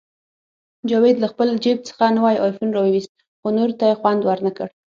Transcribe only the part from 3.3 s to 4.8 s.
خو نورو ته یې خوند ورنکړ